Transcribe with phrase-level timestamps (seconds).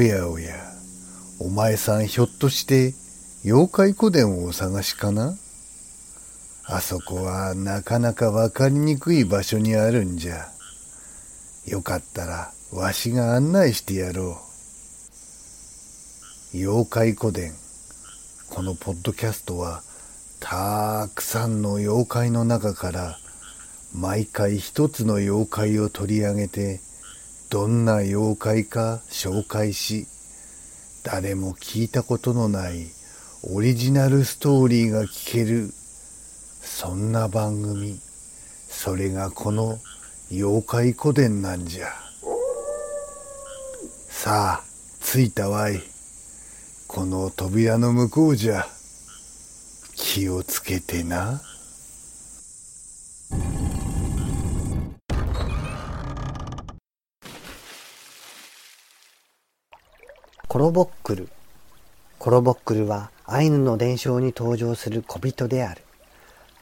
[0.00, 0.54] おやおや、
[1.40, 2.94] お前さんひょっとして
[3.44, 5.36] 妖怪古典をお探しかな？
[6.64, 10.48] あそこはなかなかわかりにくい場所にあるんじゃ。
[11.66, 14.40] よかったらわしが案内してやろ
[16.54, 16.56] う。
[16.56, 17.52] 妖怪古典。
[18.48, 19.82] このポッドキャストは
[20.40, 23.18] たくさんの妖怪の中から
[23.94, 26.80] 毎回一つの妖怪を取り上げて
[27.50, 30.06] どんな妖怪か紹介し
[31.02, 32.86] 誰も聞いたことのない
[33.42, 35.72] オリジナルストーリーが聞ける
[36.60, 38.00] そんな番組。
[38.68, 39.78] それがこの
[40.30, 41.88] 妖怪古典なんじゃ。
[44.08, 44.64] さあ
[45.00, 45.82] 着いたわい。
[46.86, 48.66] この扉の向こうじゃ。
[49.94, 51.42] 気をつけてな。
[60.50, 61.28] コロボックル。
[62.18, 65.82] コロボックルはアイヌの伝承に登場する小人である。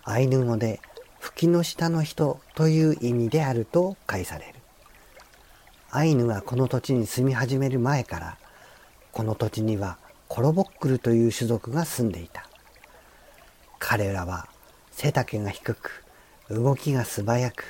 [0.05, 0.81] アイヌ語で
[1.21, 4.57] 吹きの下の人という意味であると解される。
[5.91, 8.37] アイヌがこの土地に住み始める前から、
[9.11, 9.97] この土地には
[10.29, 12.47] コロボックルという種族が住んでいた。
[13.79, 14.51] 彼らは
[14.91, 16.05] 背丈が低く、
[16.51, 17.65] 動きが素早く、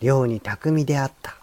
[0.00, 1.34] 漁に巧みであった。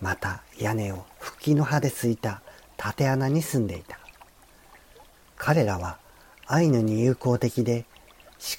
[0.00, 2.40] また屋根を吹きの葉でついた
[2.82, 3.96] 縦穴に住んでいた。
[5.36, 5.98] 彼らは
[6.48, 7.84] アイヌに友好的で、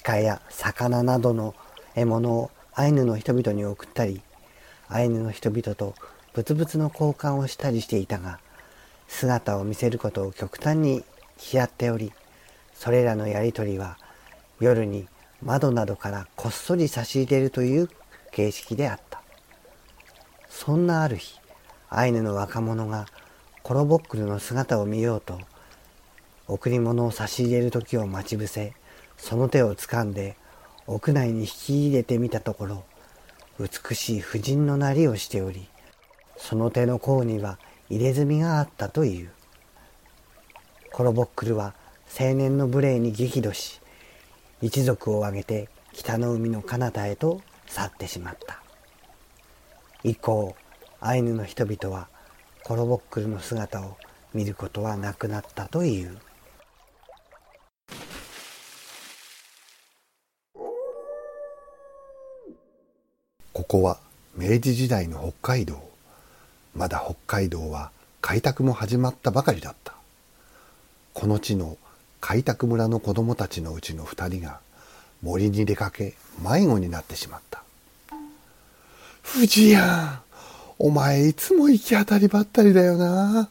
[0.02, 1.54] 鹿や魚などの
[1.94, 4.22] 獲物をアイヌの人々に送ったり、
[4.88, 5.94] アイヌの人々と
[6.34, 8.40] 物々の交換をしたりしていたが、
[9.08, 11.04] 姿を見せることを極端に
[11.52, 12.10] 嫌っており、
[12.72, 13.98] それらのやりとりは
[14.58, 15.06] 夜に
[15.42, 17.90] 窓などからこっそり差し入れるという
[18.32, 19.20] 形式であった。
[20.48, 21.38] そんなある日、
[21.90, 23.04] アイヌの若者が
[23.64, 25.40] コロボックルの姿を見ようと
[26.48, 28.74] 贈り物を差し入れる時を待ち伏せ
[29.16, 30.36] その手を掴んで
[30.86, 32.84] 屋内に引き入れてみたところ
[33.58, 35.66] 美しい婦人のなりをしており
[36.36, 37.58] その手の甲には
[37.88, 39.30] 入れ墨があったという。
[40.92, 41.72] コロボックルは
[42.20, 43.80] 青年の無礼に激怒し
[44.60, 48.62] 一族を挙げて北の海の彼方へと去ってしまった。
[50.02, 50.54] 以降
[51.00, 52.08] アイヌの人々は
[52.66, 53.98] コロボックルの姿を
[54.32, 56.16] 見ることはなくなったという。
[63.52, 63.98] ここは
[64.34, 65.78] 明治時代の北海道。
[66.74, 67.90] まだ北海道は
[68.22, 69.92] 開拓も始まったばかりだった。
[71.12, 71.76] この地の
[72.22, 74.60] 開拓村の子供たちのうちの二人が
[75.22, 77.62] 森に出かけ迷子になってしまった。
[79.22, 80.23] 藤やん
[80.84, 83.48] お前いつも行き当たりばったりだよな。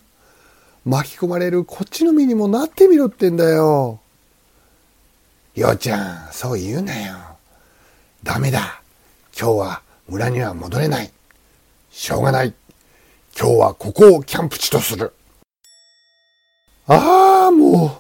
[0.85, 3.99] 巻き込まれるこっちの身にもなってみろってんだよ。
[5.55, 7.16] ようちゃん、そう言うなよ。
[8.21, 8.83] ダメだ。
[9.35, 11.11] 今日は村には戻れない。
[11.89, 12.53] しょうがない。
[13.35, 15.11] 今日はここをキャンプ地とする。
[16.85, 18.00] ああ、も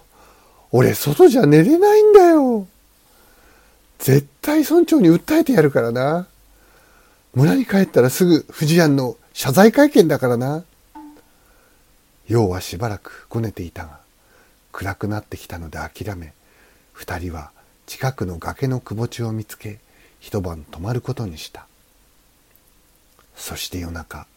[0.71, 2.67] う、俺外じゃ寝れないんだよ。
[3.97, 6.27] 絶対村長に訴えてやるからな。
[7.33, 10.63] 村に帰ったらすぐ藤庵の謝罪会見だからな。
[12.27, 13.99] 陽はしばらくごねていたが、
[14.71, 16.33] 暗くなってきたので諦め、
[16.93, 17.51] 二人は
[17.85, 19.79] 近くの崖のくぼ地を見つけ、
[20.19, 21.65] 一晩泊まることにした。
[23.35, 24.27] そして夜中、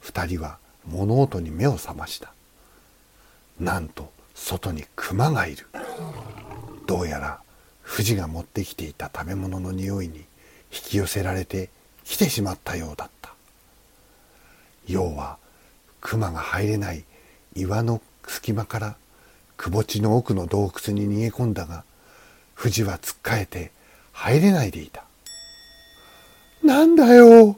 [0.00, 2.32] 二人は物音に目を覚ました。
[3.60, 5.66] なんと外に熊がいる。
[6.86, 7.40] どうやら
[7.82, 10.24] 藤が持ってきていた食べ物の匂いに引
[10.70, 11.70] き寄せられて
[12.04, 13.17] 来てしまったようだった。
[14.88, 15.36] 要は
[16.00, 17.04] 熊が入れない
[17.54, 18.96] 岩の隙間から
[19.56, 21.84] 窪地の奥の洞窟に逃げ込んだが
[22.54, 23.70] 藤はつっかえて
[24.12, 25.04] 入れないでいた。
[26.64, 27.56] なんだよ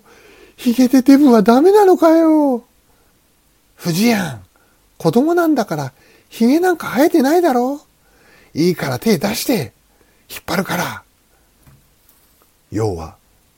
[0.56, 2.64] ヒゲでデブはダメなのかよ。
[3.76, 4.44] 藤やん
[4.98, 5.92] 子供なんだから
[6.28, 7.80] ヒゲなんか生えてないだろ。
[8.52, 9.72] いいから手出して
[10.28, 11.02] 引っ張るから。
[12.72, 13.16] 要は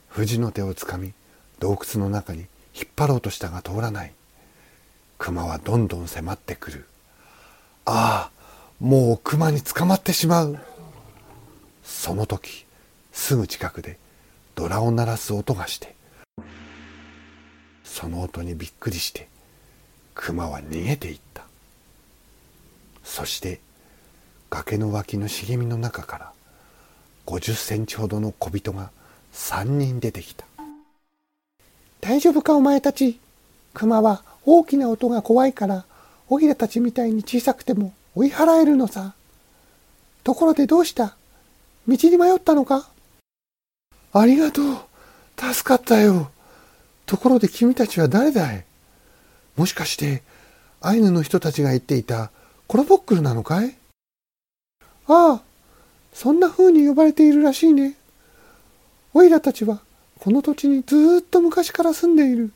[0.08, 1.12] 藤の手をつかみ
[1.58, 4.12] 洞窟の中に引っ張ろうとしたが通らない。
[5.18, 6.86] 熊はどんどん迫ってくる。
[7.84, 8.42] ああ
[8.80, 10.58] もう熊に捕まってしまう。
[11.82, 12.66] その時
[13.12, 13.98] すぐ近くで
[14.54, 15.94] ドラを鳴らす音がして
[17.84, 19.28] その音にびっくりして
[20.14, 21.44] 熊は逃げていった。
[23.04, 23.60] そして
[24.50, 26.32] 崖の脇の茂みの中から
[27.26, 28.90] 50センチほどの小人が
[29.32, 30.46] 三人出てきた。
[32.02, 33.20] 大丈夫かお前たち。
[33.74, 35.84] 熊は大きな音が怖いから
[36.28, 39.14] オイラたちみたいに小さくても追い払えるのさ。
[40.24, 41.14] ところでどうした？
[41.86, 42.88] 道に迷ったのか？
[44.12, 44.76] ありがとう。
[45.38, 46.32] 助かったよ。
[47.06, 48.64] ところで君たちは誰だい？
[49.54, 50.24] もしかして、
[50.80, 52.32] アイヌの人たちが言っていた
[52.66, 53.76] コロボックルなのかい？
[55.06, 55.40] ああ、
[56.12, 57.94] そんな風に呼ばれているらしいね。
[59.14, 59.82] オイラたちは
[60.22, 62.52] この土地にずっと昔から住んでいる。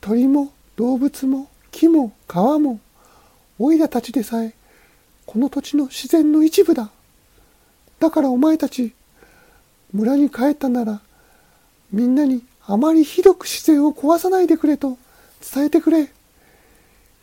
[0.00, 2.80] 鳥も動物も木も川も、
[3.60, 4.54] オイラたちでさえ、
[5.24, 6.90] この土地の自然の一部だ。
[8.00, 8.92] だからお前たち、
[9.92, 11.00] 村に帰ったなら、
[11.92, 14.98] みんなにあまりひどく自然を壊さないでくれと
[15.54, 16.10] 伝えてくれ。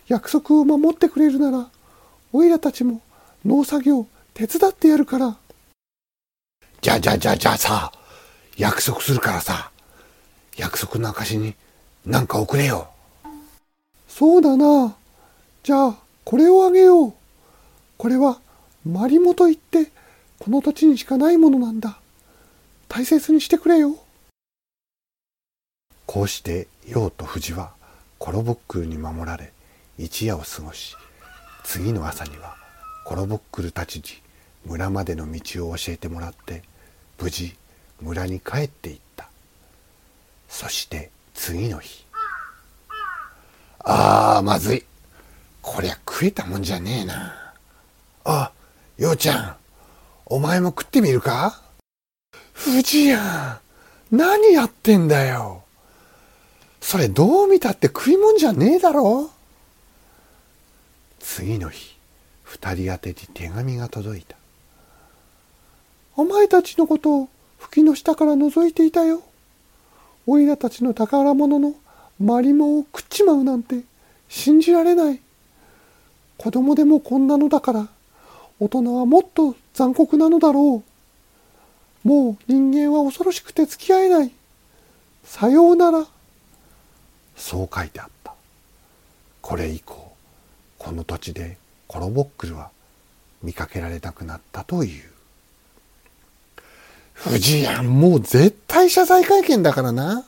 [0.07, 1.67] 約束を守ってくれるなら、
[2.31, 3.01] おいらたちも
[3.43, 5.35] 農作業手伝ってやるから。
[6.79, 7.91] じゃじゃじゃじゃあさ、
[8.57, 9.71] 約束するからさ、
[10.57, 11.55] 約束の証に
[12.05, 12.89] 何か送れよ。
[14.07, 14.95] そうだな。
[15.63, 17.13] じゃあ、これをあげよう。
[17.97, 18.39] これは、
[18.85, 19.91] マリモといって、
[20.39, 21.99] この土地にしかないものなんだ。
[22.87, 23.97] 大切にしてくれよ。
[26.05, 27.73] こうして陽と藤は
[28.19, 29.51] コロボックルに守られ
[29.97, 30.95] 一夜を過ごし
[31.63, 32.55] 次の朝には
[33.05, 34.03] コロボックルたちに
[34.65, 36.63] 村までの道を教えてもらって
[37.19, 37.55] 無事
[38.01, 39.27] 村に帰っていった。
[40.49, 42.05] そして次の日。
[43.79, 44.83] ああまずい。
[45.61, 47.53] こりゃ食えたもんじゃねえな。
[48.25, 48.51] あ
[48.97, 49.55] ようちゃん。
[50.25, 51.61] お前も食ってみるか？
[52.53, 53.59] 藤や
[54.11, 55.63] ん何やってんだよ。
[56.81, 59.29] それどう見たって食い物じゃねえだろ。
[61.19, 61.97] 次の日
[62.43, 64.35] 二人宛てに手紙が届いた。
[66.15, 67.27] お前たちのこと
[67.75, 69.21] を吹きの下から覗いていたよ。
[70.25, 71.75] おいらたちの宝物の
[72.19, 73.81] マリモを食っちまうなんて
[74.29, 75.19] 信じられない。
[76.37, 77.87] 子供でもこんなのだから
[78.59, 80.83] 大人はもっと残酷なのだろ
[82.05, 82.07] う。
[82.07, 84.31] もう人間は恐ろしくて付き合えない。
[85.25, 86.05] さようなら。
[87.35, 88.33] そう書いてあった。
[89.41, 90.13] これ以降
[90.79, 91.57] この土地で
[91.87, 92.69] コロボックルは
[93.43, 95.14] 見かけられなくなったという。
[97.15, 100.23] 藤井もう絶対謝罪会見だからな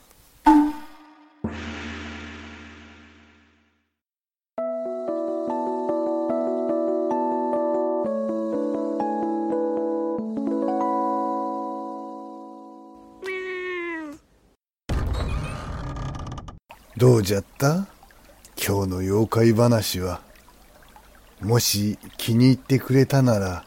[16.97, 17.85] どうじゃった？
[18.57, 20.21] 今日の妖怪話は。
[21.41, 23.65] もし気に入ってくれたなら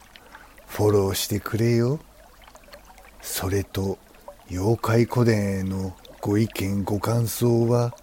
[0.66, 2.00] フォローしてくれよ。
[3.22, 3.98] それと
[4.50, 7.94] 妖怪古典へのご意見ご感想は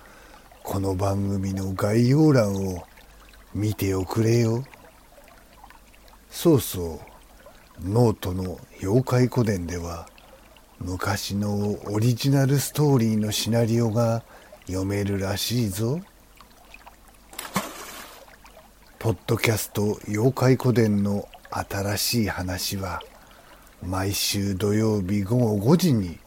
[0.63, 2.83] この番組の概要欄を
[3.53, 4.63] 見ておくれよ。
[6.29, 6.99] そうそ
[7.83, 10.07] う、ノートの妖怪古典では
[10.79, 14.23] 昔のオリジナルストーリーのシナリオが
[14.67, 15.99] 読めるらしいぞ。
[18.99, 23.01] ポッドキャスト妖怪古典の新しい話は
[23.83, 26.19] 毎週土曜日午後5時に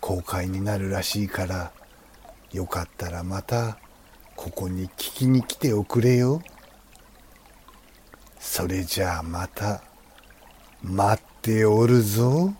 [0.00, 1.72] 公開になるらしいから
[2.52, 3.78] よかったらまた
[4.36, 6.42] ここに聞きに来ておくれよ。
[8.38, 9.82] それじゃあまた
[10.82, 12.54] 待っておるぞ。